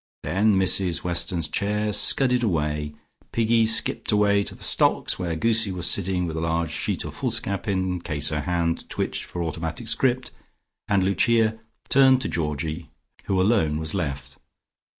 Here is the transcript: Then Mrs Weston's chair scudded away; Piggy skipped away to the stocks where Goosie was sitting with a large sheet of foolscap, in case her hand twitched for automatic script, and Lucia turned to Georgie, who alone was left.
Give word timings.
Then 0.23 0.55
Mrs 0.55 1.03
Weston's 1.03 1.47
chair 1.47 1.93
scudded 1.93 2.41
away; 2.41 2.95
Piggy 3.31 3.67
skipped 3.67 4.11
away 4.11 4.43
to 4.45 4.55
the 4.55 4.63
stocks 4.63 5.19
where 5.19 5.35
Goosie 5.35 5.71
was 5.71 5.87
sitting 5.87 6.25
with 6.25 6.35
a 6.35 6.41
large 6.41 6.71
sheet 6.71 7.03
of 7.03 7.13
foolscap, 7.13 7.67
in 7.67 8.01
case 8.01 8.29
her 8.29 8.41
hand 8.41 8.89
twitched 8.89 9.23
for 9.25 9.43
automatic 9.43 9.87
script, 9.87 10.31
and 10.87 11.03
Lucia 11.03 11.59
turned 11.87 12.19
to 12.21 12.29
Georgie, 12.29 12.89
who 13.25 13.39
alone 13.39 13.77
was 13.77 13.93
left. 13.93 14.37